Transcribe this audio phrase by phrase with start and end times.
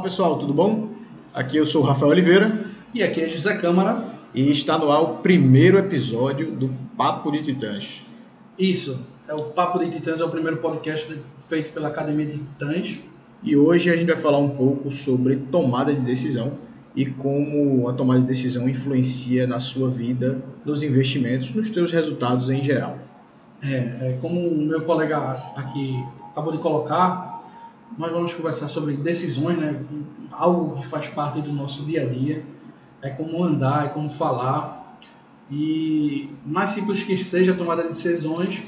[0.00, 0.88] Fala pessoal, tudo bom?
[1.34, 2.58] Aqui eu sou o Rafael Oliveira.
[2.94, 4.02] E aqui é José Câmara.
[4.34, 8.02] E está no ar o primeiro episódio do Papo de Titãs.
[8.58, 11.06] Isso, é o Papo de Titãs, é o primeiro podcast
[11.50, 12.98] feito pela Academia de Titãs.
[13.42, 16.52] E hoje a gente vai falar um pouco sobre tomada de decisão
[16.96, 22.48] e como a tomada de decisão influencia na sua vida, nos investimentos, nos seus resultados
[22.48, 22.96] em geral.
[23.62, 25.18] É, é como o meu colega
[25.56, 27.29] aqui acabou de colocar,
[27.98, 29.82] nós vamos conversar sobre decisões, né?
[30.30, 32.42] Algo que faz parte do nosso dia a dia.
[33.02, 34.98] É como andar, é como falar.
[35.50, 38.62] E mais simples que seja a tomada de decisões,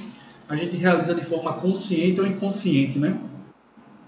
[0.49, 3.16] a gente realiza de forma consciente ou inconsciente, né?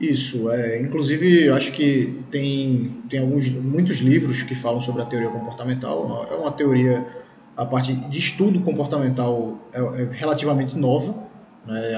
[0.01, 5.31] Isso, é, inclusive acho que tem, tem alguns, muitos livros que falam sobre a teoria
[5.31, 6.27] comportamental.
[6.31, 7.07] É uma teoria,
[7.57, 11.15] a parte de estudo comportamental é, é relativamente nova.
[11.65, 11.95] Né?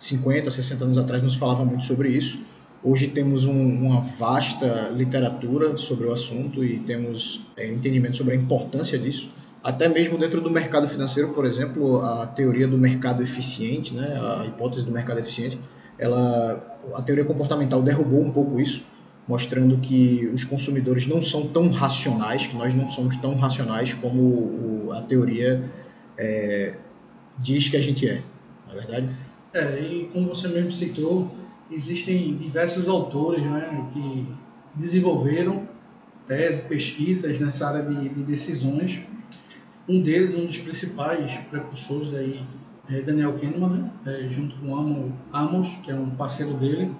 [0.00, 2.40] 50, 60 anos atrás nos falava muito sobre isso.
[2.82, 8.36] Hoje temos um, uma vasta literatura sobre o assunto e temos é, entendimento sobre a
[8.36, 9.30] importância disso.
[9.62, 14.46] Até mesmo dentro do mercado financeiro, por exemplo, a teoria do mercado eficiente, né, a
[14.46, 15.60] hipótese do mercado eficiente,
[15.98, 18.82] ela, a teoria comportamental derrubou um pouco isso,
[19.28, 24.22] mostrando que os consumidores não são tão racionais, que nós não somos tão racionais como
[24.22, 25.62] o, a teoria
[26.16, 26.72] é,
[27.38, 28.22] diz que a gente é,
[28.66, 29.08] na é verdade.
[29.52, 31.28] É, e como você mesmo citou,
[31.70, 34.26] existem diversos autores né, que
[34.76, 35.68] desenvolveram
[36.28, 39.00] teses, pesquisas nessa área de, de, decisões.
[39.88, 42.44] Um deles, um dos principais precursores aí,
[42.88, 46.92] é Daniel Kahneman, né, é, junto com Amos, Amos, que é um parceiro dele.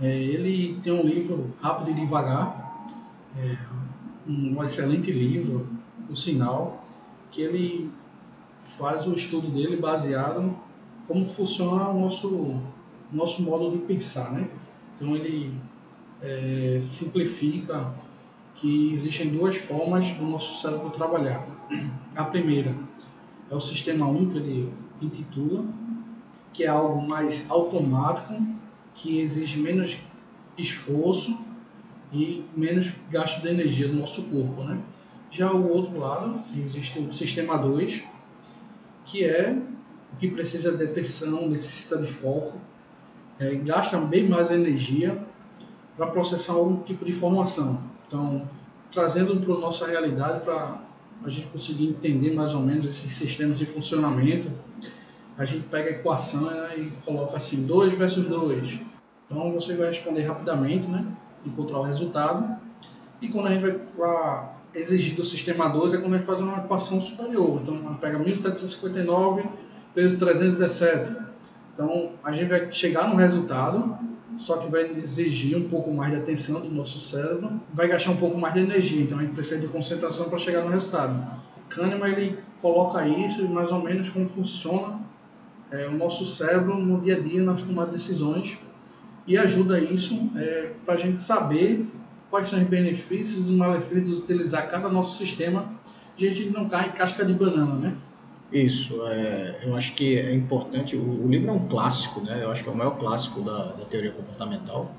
[0.00, 2.88] É, ele tem um livro Rápido e Devagar,
[3.38, 3.56] é,
[4.28, 5.68] um excelente livro,
[6.08, 6.84] o Sinal,
[7.30, 7.90] que ele
[8.76, 10.52] faz o estudo dele baseado
[11.10, 12.60] como funciona o nosso,
[13.12, 14.48] nosso modo de pensar, né?
[14.94, 15.52] Então ele
[16.22, 17.92] é, simplifica
[18.54, 21.44] que existem duas formas do nosso cérebro trabalhar.
[22.14, 22.76] A primeira
[23.50, 24.72] é o sistema 1 que ele
[25.02, 25.64] intitula,
[26.52, 28.40] que é algo mais automático,
[28.94, 29.98] que exige menos
[30.56, 31.36] esforço
[32.12, 34.78] e menos gasto de energia do nosso corpo, né?
[35.32, 38.00] Já o outro lado, existe o sistema 2,
[39.06, 39.60] que é
[40.18, 42.58] que precisa de atenção, necessita de foco,
[43.38, 45.18] é, gasta bem mais energia
[45.96, 47.78] para processar algum tipo de informação.
[48.06, 48.48] Então,
[48.92, 50.78] trazendo para a nossa realidade, para
[51.24, 54.50] a gente conseguir entender mais ou menos esses sistemas de funcionamento,
[55.38, 58.78] a gente pega a equação né, e coloca assim, 2 versus 2.
[59.26, 61.06] Então, você vai responder rapidamente, né,
[61.46, 62.56] encontrar o resultado.
[63.22, 63.62] E quando a gente
[63.96, 67.60] vai exigir do sistema 2, é quando a gente faz uma equação superior.
[67.62, 69.44] Então, pega 1759
[69.94, 71.16] peso 317.
[71.74, 73.96] Então, a gente vai chegar no resultado,
[74.40, 78.16] só que vai exigir um pouco mais de atenção do nosso cérebro, vai gastar um
[78.16, 81.40] pouco mais de energia, então a gente precisa de concentração para chegar no resultado.
[81.68, 85.00] Kahneman ele coloca isso mais ou menos como funciona
[85.70, 88.58] é, o nosso cérebro no dia a dia nas tomadas de decisões
[89.26, 91.86] e ajuda isso é, para a gente saber
[92.30, 95.72] quais são os benefícios e malefícios de utilizar cada nosso sistema,
[96.16, 97.96] a gente não cai em casca de banana, né?
[98.52, 100.96] Isso, é, eu acho que é importante.
[100.96, 102.42] O, o, livro é um clássico, né?
[102.42, 104.92] Eu acho que é o maior clássico da, da teoria comportamental.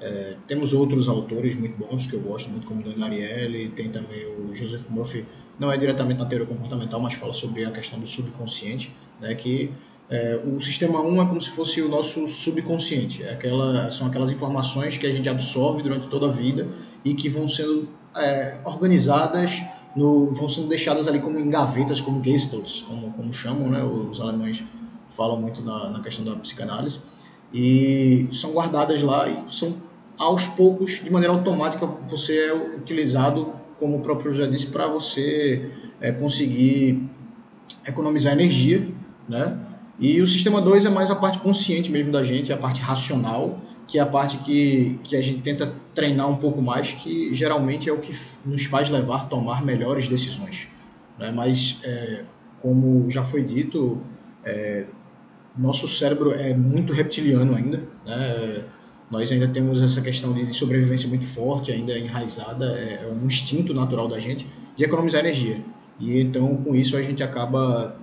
[0.00, 4.26] É, temos outros autores muito bons que eu gosto muito, como Dan Ariely, tem também
[4.26, 5.24] o Joseph Murphy,
[5.58, 9.34] não é diretamente na teoria comportamental, mas fala sobre a questão do subconsciente, né?
[9.34, 9.72] Que
[10.10, 14.30] é, o sistema 1 é como se fosse o nosso subconsciente, é aquela, são aquelas
[14.30, 16.68] informações que a gente absorve durante toda a vida
[17.04, 19.50] e que vão sendo é, organizadas
[19.94, 23.82] no, vão sendo deixadas ali como em gavetas, como Gestalt, como, como chamam, né?
[23.82, 24.62] Os alemães
[25.16, 26.98] falam muito na, na questão da psicanálise.
[27.52, 29.76] E são guardadas lá e são
[30.18, 35.70] aos poucos, de maneira automática, você é utilizado, como o próprio já disse, para você
[36.00, 37.02] é, conseguir
[37.86, 38.88] economizar energia,
[39.28, 39.58] né?
[39.98, 43.58] E o sistema 2 é mais a parte consciente mesmo da gente, a parte racional,
[43.92, 47.90] que é a parte que, que a gente tenta treinar um pouco mais, que geralmente
[47.90, 50.66] é o que nos faz levar a tomar melhores decisões.
[51.18, 51.30] Né?
[51.30, 52.22] Mas, é,
[52.62, 54.00] como já foi dito,
[54.46, 54.86] é,
[55.54, 57.82] nosso cérebro é muito reptiliano ainda.
[58.06, 58.64] Né?
[59.10, 63.74] Nós ainda temos essa questão de sobrevivência muito forte, ainda enraizada, é, é um instinto
[63.74, 65.60] natural da gente de economizar energia.
[66.00, 67.94] E então, com isso, a gente acaba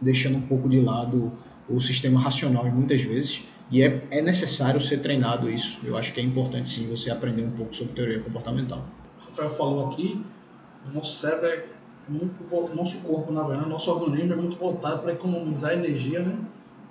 [0.00, 1.30] deixando um pouco de lado
[1.68, 5.78] o sistema racional muitas vezes e é, é necessário ser treinado isso.
[5.84, 8.84] Eu acho que é importante sim você aprender um pouco sobre teoria comportamental.
[9.18, 10.24] O Rafael falou aqui,
[10.90, 11.64] o nosso cérebro é
[12.08, 16.36] muito, nosso corpo, na verdade, nosso organismo é muito voltado para economizar energia, né?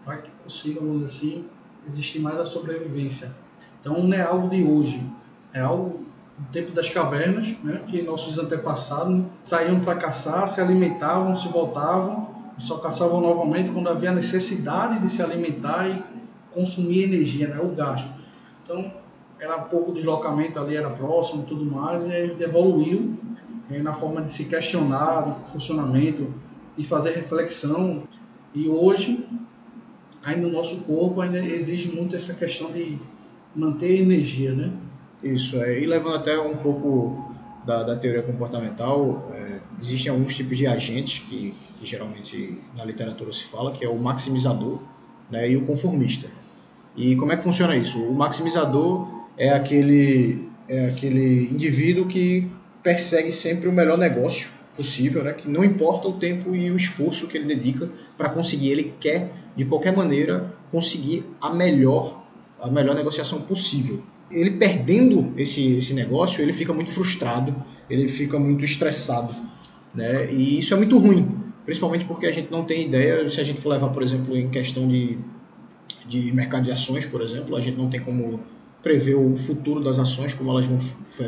[0.05, 1.45] Para que consiga, vamos dizer assim,
[1.87, 3.35] existir mais a sobrevivência.
[3.81, 5.01] Então não é algo de hoje,
[5.53, 6.05] é algo
[6.37, 12.29] do tempo das cavernas, né, que nossos antepassados saíam para caçar, se alimentavam, se voltavam,
[12.59, 16.18] só caçavam novamente quando havia necessidade de se alimentar e
[16.59, 18.09] consumir energia, né, o gasto.
[18.63, 18.91] Então
[19.39, 23.17] era pouco deslocamento ali, era próximo, tudo mais, e evoluiu
[23.71, 26.27] é, na forma de se questionar do funcionamento,
[26.77, 28.03] de fazer reflexão.
[28.53, 29.25] E hoje,
[30.23, 32.97] ainda no nosso corpo, ainda exige muito essa questão de
[33.55, 34.73] manter energia, né?
[35.23, 37.33] Isso, é, e levando até um pouco
[37.65, 43.31] da, da teoria comportamental, é, existem alguns tipos de agentes que, que, geralmente na literatura
[43.31, 44.79] se fala, que é o maximizador
[45.29, 46.27] né, e o conformista.
[46.99, 47.97] E como é que funciona isso?
[47.97, 49.07] O maximizador
[49.37, 52.45] é aquele, é aquele indivíduo que
[52.83, 55.31] persegue sempre o melhor negócio possível, né?
[55.31, 59.31] que não importa o tempo e o esforço que ele dedica para conseguir, ele quer
[59.55, 62.21] de qualquer maneira conseguir a melhor,
[62.61, 64.03] a melhor negociação possível.
[64.29, 67.55] Ele perdendo esse, esse negócio, ele fica muito frustrado,
[67.89, 69.33] ele fica muito estressado,
[69.95, 70.31] né?
[70.31, 71.27] E isso é muito ruim,
[71.65, 74.49] principalmente porque a gente não tem ideia, se a gente for levar, por exemplo, em
[74.49, 75.17] questão de,
[76.07, 78.39] de mercado de ações, por exemplo, a gente não tem como
[78.81, 80.79] prever o futuro das ações, como elas vão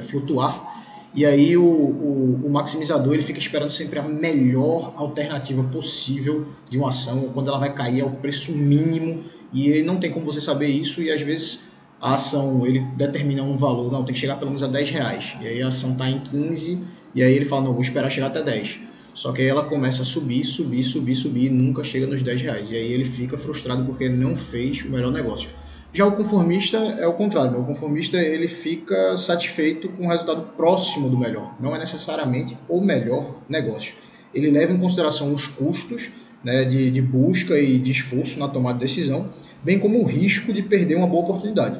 [0.09, 0.81] flutuar.
[1.13, 6.77] E aí o, o, o, maximizador ele fica esperando sempre a melhor alternativa possível de
[6.77, 10.39] uma ação, quando ela vai cair ao preço mínimo, e ele não tem como você
[10.39, 11.59] saber isso, e às vezes
[11.99, 15.35] a ação ele determina um valor, não, tem que chegar pelo menos a 10 reais,
[15.41, 16.81] e aí a ação está em 15,
[17.13, 18.79] e aí ele fala, não, vou esperar chegar até 10.
[19.13, 22.41] Só que aí ela começa a subir, subir, subir, subir, e nunca chega nos 10
[22.41, 22.71] reais.
[22.71, 25.49] E aí ele fica frustrado porque não fez o melhor negócio.
[25.93, 27.51] Já o conformista é o contrário.
[27.51, 27.57] Né?
[27.57, 31.53] O conformista ele fica satisfeito com o resultado próximo do melhor.
[31.59, 33.93] Não é necessariamente o melhor negócio.
[34.33, 36.09] Ele leva em consideração os custos
[36.43, 39.29] né, de, de busca e de esforço na tomada de decisão,
[39.63, 41.79] bem como o risco de perder uma boa oportunidade,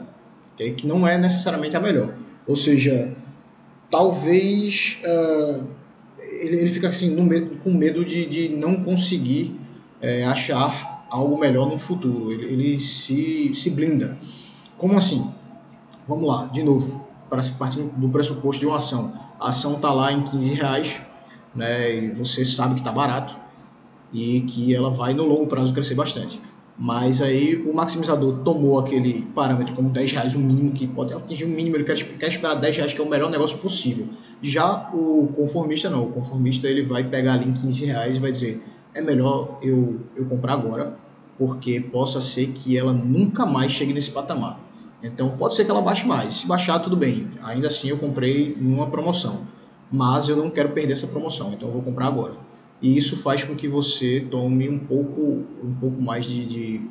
[0.54, 0.74] okay?
[0.74, 2.13] que não é necessariamente a melhor.
[2.45, 3.16] Ou seja,
[3.89, 5.63] talvez uh,
[6.41, 9.55] ele, ele fica assim, medo, com medo de, de não conseguir
[10.01, 12.31] é, achar algo melhor no futuro.
[12.31, 14.17] Ele, ele se, se blinda.
[14.77, 15.29] Como assim?
[16.07, 19.13] Vamos lá, de novo, para partir do pressuposto de uma ação.
[19.39, 20.99] A ação está lá em 15 reais,
[21.55, 23.35] né, e você sabe que está barato
[24.11, 26.41] e que ela vai no longo prazo crescer bastante.
[26.81, 31.45] Mas aí o maximizador tomou aquele parâmetro como 10 reais, o mínimo que pode atingir
[31.45, 34.07] o mínimo, ele quer, quer esperar 10 reais, que é o melhor negócio possível.
[34.42, 38.31] Já o conformista não, o conformista ele vai pegar ali em 15 reais e vai
[38.31, 38.63] dizer,
[38.95, 40.98] é melhor eu, eu comprar agora,
[41.38, 44.60] porque possa ser que ela nunca mais chegue nesse patamar.
[45.04, 46.39] Então pode ser que ela baixe mais.
[46.39, 47.27] Se baixar, tudo bem.
[47.44, 49.42] Ainda assim eu comprei numa promoção.
[49.92, 52.34] Mas eu não quero perder essa promoção, então eu vou comprar agora.
[52.81, 56.81] E isso faz com que você tome um pouco, um pouco mais de, de,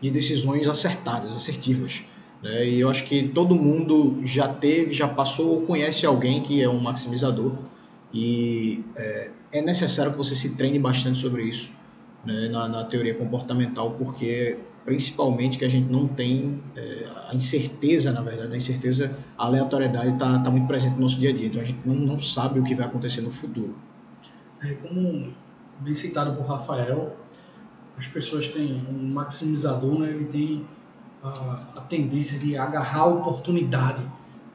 [0.00, 2.02] de decisões acertadas, assertivas.
[2.42, 2.68] Né?
[2.68, 6.68] E eu acho que todo mundo já teve, já passou ou conhece alguém que é
[6.68, 7.52] um maximizador.
[8.12, 11.70] E é, é necessário que você se treine bastante sobre isso
[12.24, 18.12] né, na, na, teoria comportamental, porque principalmente que a gente não tem é, a incerteza,
[18.12, 21.46] na verdade, a incerteza, a aleatoriedade está tá muito presente no nosso dia a dia,
[21.46, 23.74] então a gente não, não sabe o que vai acontecer no futuro.
[24.64, 25.30] É, como
[25.80, 27.14] bem citado por Rafael,
[27.98, 30.64] as pessoas têm um maximizador, né, ele tem
[31.22, 34.02] a, a tendência de agarrar a oportunidade,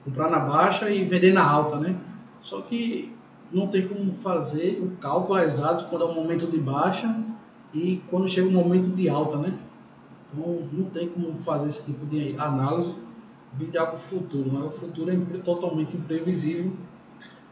[0.03, 1.95] comprar na baixa e vender na alta, né?
[2.41, 3.13] Só que
[3.51, 7.15] não tem como fazer o cálculo exato quando é o momento de baixa
[7.73, 9.53] e quando chega o momento de alta, né?
[10.33, 12.95] Então não tem como fazer esse tipo de análise
[13.53, 14.59] de algo futuro, né?
[14.59, 16.71] O futuro é totalmente imprevisível,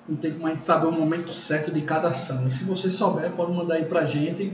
[0.07, 2.47] não tem como a gente saber o momento certo de cada ação.
[2.47, 4.53] E se você souber, pode mandar aí pra gente,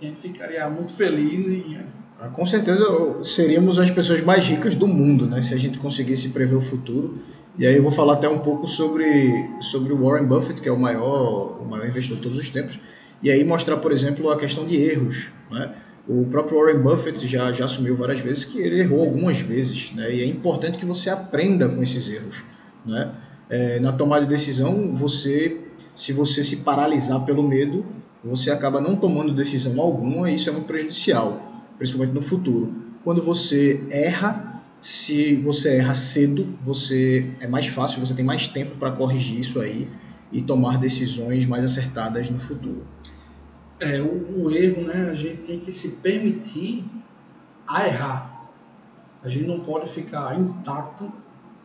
[0.00, 1.78] a gente ficaria muito feliz e
[2.20, 2.84] ah, com certeza
[3.24, 5.42] seríamos as pessoas mais ricas do mundo, né?
[5.42, 7.18] Se a gente conseguisse prever o futuro.
[7.58, 10.72] E aí eu vou falar até um pouco sobre, sobre o Warren Buffett, que é
[10.72, 12.78] o maior, o maior investidor de todos os tempos
[13.24, 15.28] e aí mostrar, por exemplo, a questão de erros.
[15.50, 15.72] Né?
[16.06, 20.14] O próprio Warren Buffett já, já assumiu várias vezes que ele errou algumas vezes, né?
[20.14, 22.36] e é importante que você aprenda com esses erros.
[22.84, 23.10] Né?
[23.56, 25.60] É, na tomada de decisão, você,
[25.94, 27.86] se você se paralisar pelo medo,
[28.24, 31.40] você acaba não tomando decisão alguma e isso é muito prejudicial,
[31.78, 32.74] principalmente no futuro.
[33.04, 38.74] Quando você erra, se você erra cedo, você é mais fácil, você tem mais tempo
[38.74, 39.88] para corrigir isso aí
[40.32, 42.84] e tomar decisões mais acertadas no futuro.
[43.78, 46.84] É, o, o, erro, né, a gente tem que se permitir
[47.68, 48.50] a errar.
[49.22, 51.12] A gente não pode ficar intacto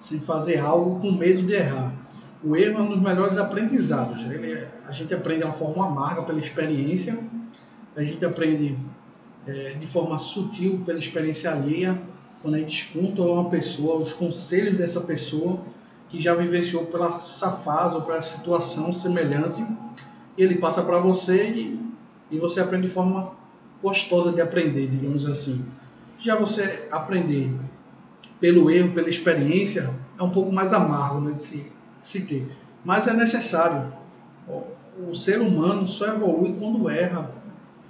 [0.01, 1.94] sem fazer algo com medo de errar.
[2.44, 4.20] O erro é um dos melhores aprendizados.
[4.32, 7.18] Ele, é, a gente aprende de forma amarga pela experiência,
[7.96, 8.77] a gente aprende
[9.46, 12.00] é, de forma sutil pela experiência alheia
[12.41, 15.60] quando a gente escuta uma pessoa, os conselhos dessa pessoa
[16.10, 19.63] que já vivenciou pela essa fase ou pela situação semelhante,
[20.38, 21.79] e ele passa para você e,
[22.32, 23.32] e você aprende de forma
[23.84, 25.63] gostosa de aprender, digamos assim.
[26.20, 27.51] Já você aprender
[28.39, 31.65] pelo erro, pela experiência, é um pouco mais amargo né, de se,
[32.01, 32.48] se ter.
[32.84, 33.91] Mas é necessário.
[35.08, 37.31] O ser humano só evolui quando erra.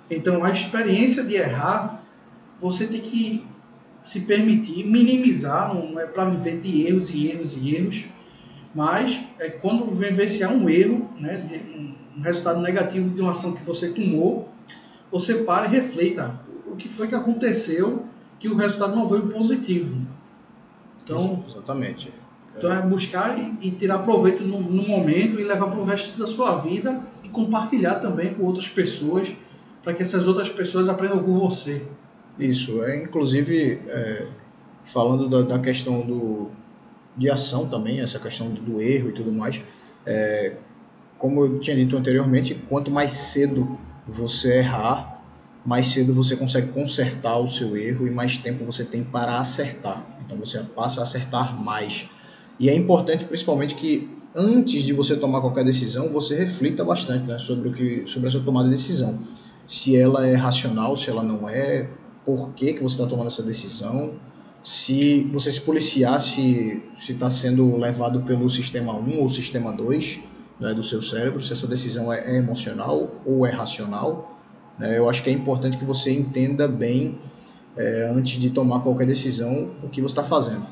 [0.10, 2.04] Então, a experiência de errar,
[2.60, 3.46] você tem que
[4.04, 8.06] se permitir minimizar, não é para viver de erros e erros e erros,
[8.74, 11.62] mas é quando vivenciar um erro, né,
[12.18, 14.50] um resultado negativo de uma ação que você tomou,
[15.12, 18.06] você para e reflita o que foi que aconteceu
[18.40, 19.96] que o resultado não veio positivo.
[21.10, 22.14] Então, exatamente.
[22.58, 26.28] Então é buscar e, tirar proveito no, no, momento e levar para o resto da
[26.28, 29.30] sua vida e compartilhar também com outras pessoas
[29.84, 31.82] para que essas outras pessoas aprendam com você.
[32.38, 34.28] Isso, é inclusive é,
[34.94, 36.50] falando da, da, questão do,
[37.16, 39.60] de ação também, essa questão do, do erro e tudo mais,
[40.06, 40.56] é,
[41.18, 45.19] como eu tinha dito anteriormente, quanto mais cedo você errar,
[45.70, 50.04] mais cedo você consegue consertar o seu erro e mais tempo você tem para acertar.
[50.26, 52.08] Então você passa a acertar mais.
[52.60, 57.38] E é importante principalmente que antes de você tomar qualquer decisão, você reflita bastante né,
[57.38, 59.20] sobre, o que, sobre a sua tomada de decisão.
[59.68, 61.88] Se ela é racional, se ela não é,
[62.26, 64.14] por que, que você está tomando essa decisão,
[64.64, 70.20] se você se policiar se está sendo levado pelo sistema 1 ou sistema 2
[70.60, 74.39] né, do seu cérebro, se essa decisão é, é emocional ou é racional.
[74.80, 77.20] Né, eu acho que é importante que você entenda bem,
[77.78, 80.66] é, antes de tomar qualquer decisão, o que você está fazendo.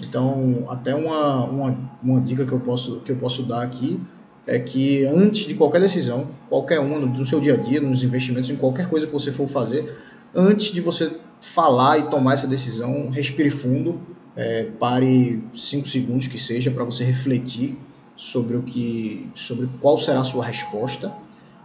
[0.00, 4.00] Então, até uma, uma, uma dica que eu, posso, que eu posso dar aqui
[4.46, 8.50] é que antes de qualquer decisão, qualquer uma, no seu dia a dia, nos investimentos,
[8.50, 9.96] em qualquer coisa que você for fazer,
[10.34, 11.16] antes de você
[11.54, 14.00] falar e tomar essa decisão, respire fundo,
[14.36, 17.78] é, pare cinco segundos que seja para você refletir
[18.16, 21.12] sobre o que, sobre qual será a sua resposta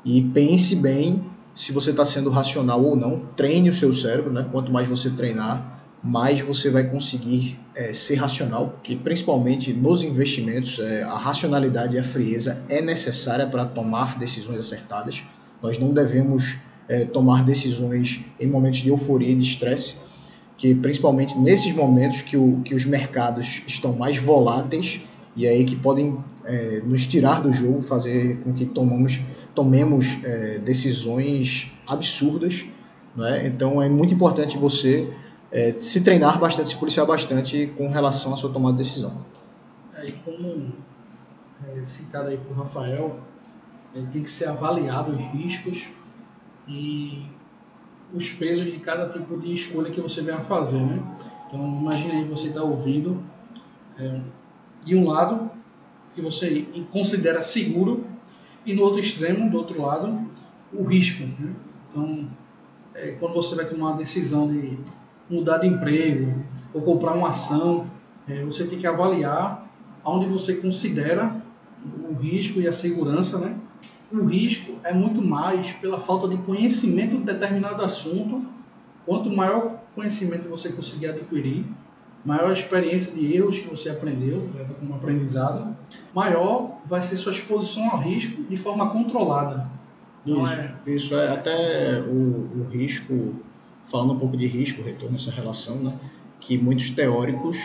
[0.05, 3.21] e pense bem se você está sendo racional ou não.
[3.35, 4.47] Treine o seu cérebro, né?
[4.51, 10.79] Quanto mais você treinar, mais você vai conseguir é, ser racional, porque principalmente nos investimentos
[10.79, 15.21] é, a racionalidade e a frieza é necessária para tomar decisões acertadas.
[15.61, 16.55] Nós não devemos
[16.87, 19.95] é, tomar decisões em momentos de euforia e de estresse,
[20.57, 25.01] que principalmente nesses momentos que, o, que os mercados estão mais voláteis
[25.35, 29.19] e aí que podem é, nos tirar do jogo, fazer com que tomamos,
[29.55, 32.65] tomemos é, decisões absurdas.
[33.15, 33.47] Né?
[33.47, 35.11] Então é muito importante você
[35.51, 39.25] é, se treinar bastante, se policiar bastante com relação à sua tomada de decisão.
[39.95, 40.71] Aí, como
[41.67, 43.19] é, citado aí por Rafael,
[44.11, 45.83] tem que ser avaliado os riscos
[46.67, 47.23] e
[48.13, 51.01] os pesos de cada tipo de escolha que você venha fazer, né?
[51.47, 53.23] Então, imagine aí você está ouvindo
[53.97, 54.19] é,
[54.85, 55.49] de um lado
[56.13, 58.05] que você considera seguro
[58.65, 60.19] e no outro extremo, do outro lado,
[60.73, 61.23] o risco.
[61.23, 61.53] Né?
[61.89, 62.27] Então,
[62.95, 64.77] é, quando você vai tomar uma decisão de
[65.29, 67.87] mudar de emprego ou comprar uma ação,
[68.27, 69.67] é, você tem que avaliar
[70.03, 71.41] onde você considera
[72.09, 73.55] o risco e a segurança, né?
[74.11, 78.43] o risco é muito mais pela falta de conhecimento de determinado assunto.
[79.05, 81.65] Quanto maior conhecimento você conseguir adquirir,
[82.23, 85.75] maior experiência de erros que você aprendeu, leva como aprendizado,
[86.13, 89.67] maior vai ser sua exposição ao risco de forma controlada.
[90.25, 90.75] Isso, é...
[90.87, 93.35] isso é até o, o, risco,
[93.89, 95.93] falando um pouco de risco, retorno essa relação, né,
[96.39, 97.57] que muitos teóricos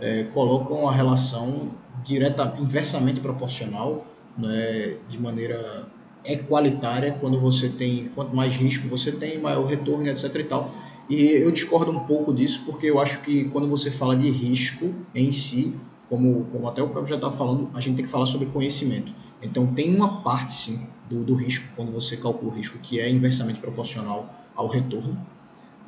[0.00, 1.70] é, colocam a relação
[2.04, 5.86] direta, inversamente proporcional né, de maneira
[6.24, 10.70] equalitária quando você tem quanto mais risco você tem maior retorno etc e tal
[11.08, 14.94] e eu discordo um pouco disso porque eu acho que quando você fala de risco
[15.14, 15.74] em si
[16.08, 19.12] como, como até o próprio já estava falando a gente tem que falar sobre conhecimento
[19.42, 23.08] então tem uma parte sim do, do risco quando você calcula o risco que é
[23.10, 25.18] inversamente proporcional ao retorno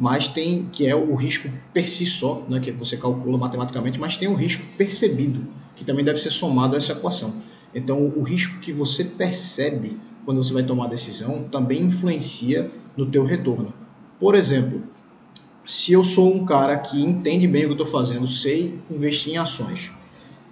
[0.01, 4.17] mas tem que é o risco per si só, né, que você calcula matematicamente, mas
[4.17, 5.47] tem o risco percebido,
[5.77, 7.35] que também deve ser somado a essa equação.
[7.75, 13.07] Então, o risco que você percebe quando você vai tomar a decisão também influencia no
[13.07, 13.75] teu retorno.
[14.19, 14.83] Por exemplo,
[15.71, 19.35] se eu sou um cara que entende bem o que eu estou fazendo, sei investir
[19.35, 19.89] em ações,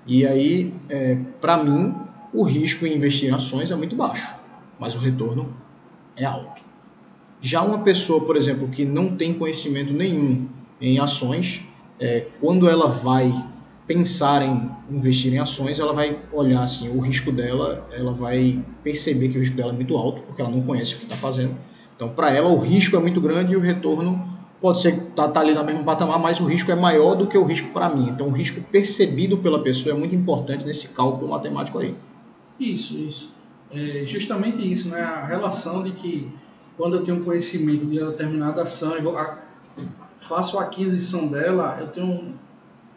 [0.07, 1.93] e aí, é, para mim,
[2.33, 4.33] o risco em investir em ações é muito baixo,
[4.79, 5.53] mas o retorno
[6.17, 6.63] é alto.
[7.41, 10.47] Já uma pessoa, por exemplo, que não tem conhecimento nenhum
[10.81, 11.63] em ações,
[11.99, 13.45] é, quando ela vai
[13.89, 19.31] pensar em investir em ações, ela vai olhar assim o risco dela, ela vai perceber
[19.31, 21.57] que o risco dela é muito alto, porque ela não conhece o que está fazendo.
[21.97, 25.41] Então, para ela, o risco é muito grande e o retorno pode ser tá, tá
[25.41, 28.11] ali na mesma patamar, mas o risco é maior do que o risco para mim.
[28.11, 31.95] Então, o risco percebido pela pessoa é muito importante nesse cálculo matemático aí.
[32.59, 33.31] Isso, isso.
[33.71, 35.01] É justamente isso, né?
[35.01, 36.29] A relação de que
[36.77, 39.15] quando eu tenho conhecimento de uma determinada ação, eu
[40.29, 42.35] faço a aquisição dela, eu tenho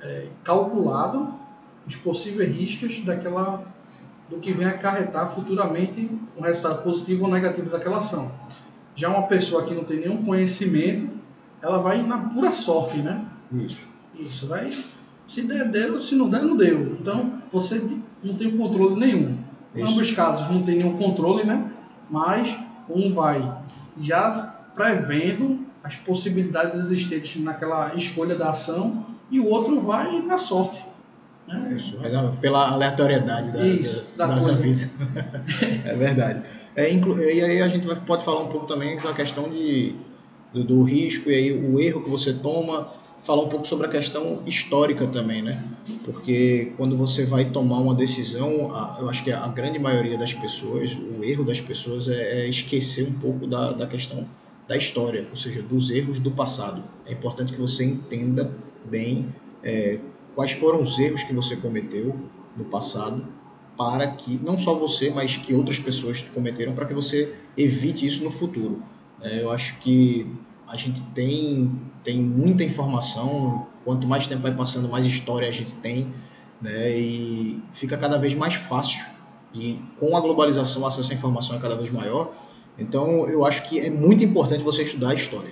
[0.01, 1.33] é, calculado
[1.87, 3.63] os possíveis riscos daquela
[4.29, 8.31] do que vem acarretar futuramente um resultado positivo ou negativo daquela ação.
[8.95, 11.09] Já uma pessoa que não tem nenhum conhecimento,
[11.61, 13.25] ela vai na pura sorte, né?
[13.51, 13.87] Isso.
[14.17, 14.71] Isso, vai.
[15.29, 16.97] Se der, deu, se não der, não deu.
[16.99, 17.81] Então, você
[18.23, 19.37] não tem controle nenhum.
[19.73, 21.71] Em ambos casos, não tem nenhum controle, né?
[22.09, 22.53] Mas
[22.89, 23.57] um vai
[23.99, 30.79] já prevendo as possibilidades existentes naquela escolha da ação e o outro vai na sorte.
[31.47, 31.75] Né?
[31.77, 31.97] Isso,
[32.39, 34.89] pela aleatoriedade da, Isso, da, da, da vida.
[35.85, 36.43] é verdade.
[36.75, 36.93] É.
[36.93, 39.95] E aí a gente pode falar um pouco também da questão de,
[40.53, 42.93] do, do, risco e aí o erro que você toma,
[43.23, 45.63] falar um pouco sobre a questão histórica também, né?
[46.03, 50.33] Porque quando você vai tomar uma decisão, a, eu acho que a grande maioria das
[50.33, 54.27] pessoas, o erro das pessoas é, é esquecer um pouco da, da questão
[54.67, 56.83] da história, ou seja, dos erros do passado.
[57.05, 58.51] É importante que você entenda
[58.85, 59.27] bem
[59.63, 59.99] é,
[60.35, 62.15] quais foram os erros que você cometeu
[62.55, 63.25] no passado
[63.77, 68.23] para que não só você, mas que outras pessoas cometeram para que você evite isso
[68.23, 68.81] no futuro.
[69.21, 70.27] É, eu acho que
[70.67, 71.71] a gente tem
[72.03, 76.07] tem muita informação, quanto mais tempo vai passando, mais história a gente tem,
[76.61, 76.97] né?
[76.97, 79.05] E fica cada vez mais fácil.
[79.53, 82.33] E com a globalização, o acesso à informação é cada vez maior.
[82.79, 85.51] Então, eu acho que é muito importante você estudar a história.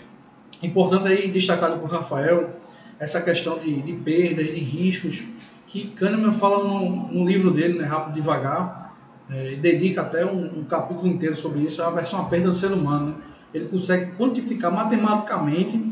[0.63, 2.55] Importante aí destacado por Rafael
[2.99, 5.21] essa questão de, de perdas, de riscos,
[5.67, 8.93] que Kahneman fala no, no livro dele, né, Rápido Devagar,
[9.29, 12.71] é, dedica até um, um, capítulo inteiro sobre isso, a versão a perda do ser
[12.71, 13.11] humano.
[13.11, 13.15] Né?
[13.53, 15.83] Ele consegue quantificar matematicamente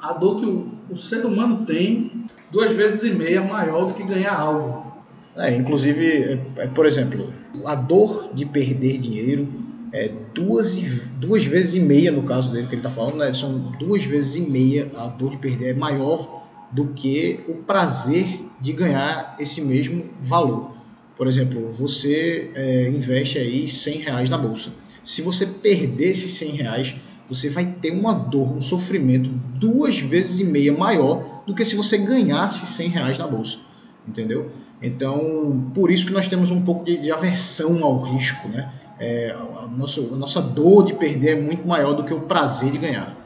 [0.00, 4.02] a dor que o, o, ser humano tem duas vezes e meia maior do que
[4.02, 4.92] ganhar algo.
[5.36, 7.32] É, inclusive, é, é, por exemplo,
[7.64, 9.48] a dor de perder dinheiro
[9.92, 10.76] é duas,
[11.18, 14.34] duas vezes e meia, no caso dele que ele está falando, né, são duas vezes
[14.34, 19.60] e meia a dor de perder é maior do que o prazer de ganhar esse
[19.60, 20.72] mesmo valor.
[21.16, 24.70] Por exemplo, você é, investe aí 100 reais na bolsa.
[25.04, 26.94] Se você perder esses 100 reais,
[27.28, 31.74] você vai ter uma dor, um sofrimento duas vezes e meia maior do que se
[31.74, 33.58] você ganhasse 100 reais na bolsa,
[34.06, 34.50] entendeu?
[34.82, 38.70] Então, por isso que nós temos um pouco de, de aversão ao risco, né?
[38.98, 42.70] É, a, nossa, a nossa dor de perder é muito maior do que o prazer
[42.70, 43.16] de ganhar.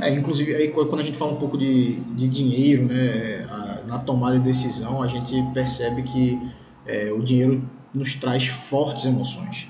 [0.00, 3.98] É, inclusive, aí, quando a gente fala um pouco de, de dinheiro, né, a, na
[3.98, 6.40] tomada de decisão, a gente percebe que
[6.86, 9.66] é, o dinheiro nos traz fortes emoções.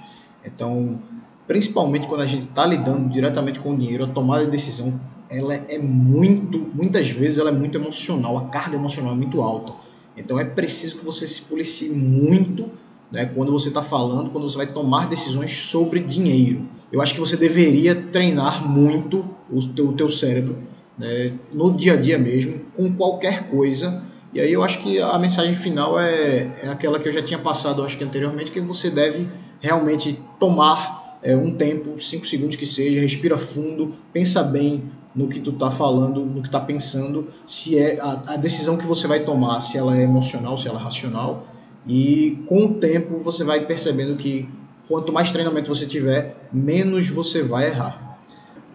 [0.63, 1.01] Então,
[1.49, 5.55] principalmente quando a gente está lidando diretamente com o dinheiro, a tomada de decisão ela
[5.55, 9.73] é muito, muitas vezes ela é muito emocional, a carga emocional é muito alta.
[10.17, 12.71] Então é preciso que você se policie muito
[13.11, 16.61] né, quando você está falando, quando você vai tomar decisões sobre dinheiro.
[16.93, 20.59] Eu acho que você deveria treinar muito o teu, o teu cérebro
[20.97, 24.05] né, no dia a dia mesmo, com qualquer coisa.
[24.33, 27.39] E aí eu acho que a mensagem final é, é aquela que eu já tinha
[27.41, 29.29] passado, acho que anteriormente, que você deve
[29.63, 34.83] realmente tomar é, um tempo, cinco segundos que seja, respira fundo, pensa bem
[35.15, 38.87] no que tu está falando, no que está pensando, se é a, a decisão que
[38.87, 41.47] você vai tomar, se ela é emocional, se ela é racional.
[41.87, 44.49] E com o tempo você vai percebendo que
[44.89, 48.03] quanto mais treinamento você tiver, menos você vai errar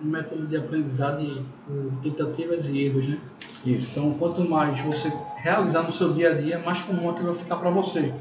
[0.04, 1.44] um método de aprendizado de,
[2.04, 3.20] tentativas e erros, né?
[3.66, 3.90] Isso.
[3.92, 7.56] Então, quanto mais você realizar no seu dia a dia, mais comum aquilo vai ficar
[7.58, 8.14] para você.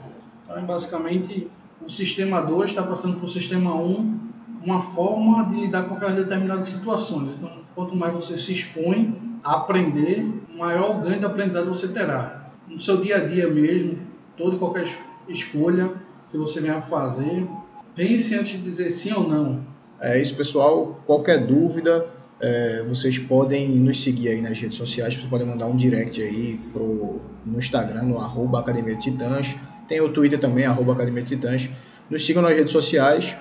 [0.45, 1.49] Então, basicamente,
[1.85, 4.19] o sistema 2 está passando para o sistema 1 um,
[4.65, 7.31] uma forma de lidar com aquelas determinadas situações.
[7.37, 12.51] Então, quanto mais você se expõe a aprender, maior ganho de aprendizado você terá.
[12.69, 13.99] No seu dia a dia mesmo,
[14.37, 15.93] toda qualquer escolha
[16.31, 17.47] que você venha fazer,
[17.95, 21.01] pense antes de dizer sim ou não é isso, pessoal.
[21.07, 22.07] Qualquer dúvida,
[22.41, 25.15] é, vocês podem nos seguir aí nas redes sociais.
[25.15, 29.55] Vocês podem mandar um direct aí pro, no Instagram, no arroba Academia de Titãs.
[29.89, 31.69] Tem o Twitter também, arroba Academia de Titãs.
[32.11, 33.35] Nos sigam nas redes sociais.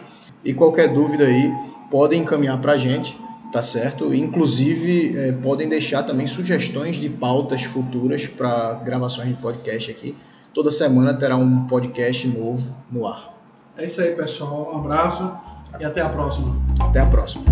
[0.43, 1.51] E qualquer dúvida aí,
[1.89, 3.17] podem encaminhar para a gente,
[3.51, 4.13] tá certo?
[4.13, 10.15] Inclusive, é, podem deixar também sugestões de pautas futuras para gravações de podcast aqui.
[10.53, 13.33] Toda semana terá um podcast novo no ar.
[13.77, 14.71] É isso aí, pessoal.
[14.73, 15.31] Um abraço
[15.79, 16.55] e até a próxima.
[16.79, 17.43] Até a próxima.